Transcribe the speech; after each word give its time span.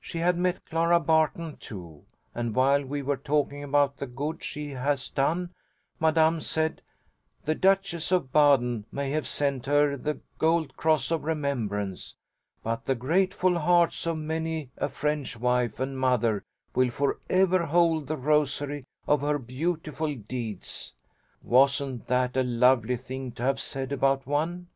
"She 0.00 0.18
had 0.18 0.36
met 0.36 0.66
Clara 0.68 0.98
Barton, 0.98 1.56
too, 1.58 2.04
and 2.34 2.52
while 2.52 2.84
we 2.84 3.00
were 3.00 3.16
talking 3.16 3.62
about 3.62 3.98
the 3.98 4.08
good 4.08 4.42
she 4.42 4.70
has 4.70 5.08
done, 5.08 5.54
Madame 6.00 6.40
said, 6.40 6.82
'The 7.44 7.54
Duchess 7.54 8.10
of 8.10 8.32
Baden 8.32 8.86
may 8.90 9.12
have 9.12 9.28
sent 9.28 9.66
her 9.66 9.96
the 9.96 10.18
Gold 10.40 10.76
Cross 10.76 11.12
of 11.12 11.22
Remembrance, 11.22 12.16
but 12.64 12.86
the 12.86 12.96
grateful 12.96 13.56
hearts 13.60 14.04
of 14.04 14.18
many 14.18 14.72
a 14.78 14.88
French 14.88 15.36
wife 15.36 15.78
and 15.78 15.96
mother 15.96 16.42
will 16.74 16.90
for 16.90 17.20
ever 17.30 17.66
hold 17.66 18.08
the 18.08 18.16
rosary 18.16 18.82
of 19.06 19.20
her 19.20 19.38
beautiful 19.38 20.12
deeds!' 20.12 20.92
Wasn't 21.40 22.08
that 22.08 22.36
a 22.36 22.42
lovely 22.42 22.96
thing 22.96 23.30
to 23.34 23.44
have 23.44 23.60
said 23.60 23.92
about 23.92 24.26
one? 24.26 24.66